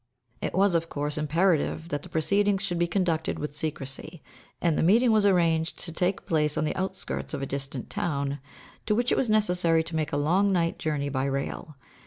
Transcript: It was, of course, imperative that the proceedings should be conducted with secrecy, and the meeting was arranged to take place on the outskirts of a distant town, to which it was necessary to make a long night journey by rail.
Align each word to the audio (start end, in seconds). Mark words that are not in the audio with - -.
It 0.41 0.55
was, 0.55 0.73
of 0.73 0.89
course, 0.89 1.15
imperative 1.15 1.89
that 1.89 2.01
the 2.01 2.09
proceedings 2.09 2.63
should 2.63 2.79
be 2.79 2.87
conducted 2.87 3.37
with 3.37 3.55
secrecy, 3.55 4.23
and 4.59 4.75
the 4.75 4.81
meeting 4.81 5.11
was 5.11 5.27
arranged 5.27 5.77
to 5.77 5.91
take 5.91 6.25
place 6.25 6.57
on 6.57 6.63
the 6.65 6.75
outskirts 6.75 7.35
of 7.35 7.43
a 7.43 7.45
distant 7.45 7.87
town, 7.91 8.39
to 8.87 8.95
which 8.95 9.11
it 9.11 9.15
was 9.15 9.29
necessary 9.29 9.83
to 9.83 9.95
make 9.95 10.11
a 10.11 10.17
long 10.17 10.51
night 10.51 10.79
journey 10.79 11.09
by 11.09 11.25
rail. 11.25 11.75